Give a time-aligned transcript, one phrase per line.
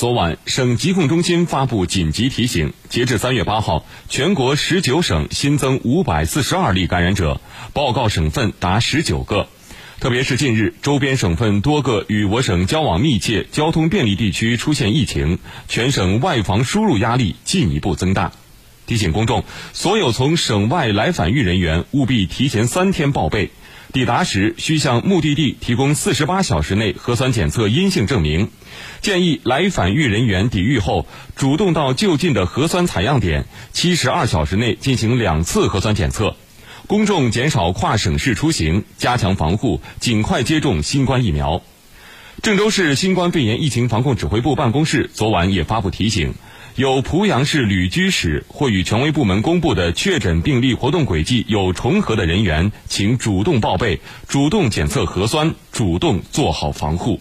[0.00, 7.38] 昨晚，省疾控中心发布紧急提醒：截至三月八号，全国十九省新增五百四十二例感染者，
[7.74, 9.46] 报告省份达十九个。
[10.00, 18.32] 特别是近日，周边省份多个与我省交往密切、交通便利地区出现疫情，全省外防输入压力进一步增大。
[18.90, 23.52] 提醒公众，所有从省外来返豫人员务必提前三天报备。
[23.92, 28.48] 抵达时需向目的地提供四十八小时内核酸检测阴性证明。
[29.00, 31.06] 建议来返豫人员抵豫后，
[31.36, 36.34] 主动到就近的核酸采样点，七十二小时内进行两次核酸检测。
[36.88, 41.62] 公众减少跨省市出行，加强防护，尽快接种新冠疫苗。
[42.42, 46.34] 郑州市新冠肺炎疫情防控指挥部办公室昨晚也发布提醒。
[46.76, 57.20] 有濮阳市旅居史或与权威部门公布的确诊病例活动轨迹有重合的人员，请主动报备，主动检测核酸，主动做好防护。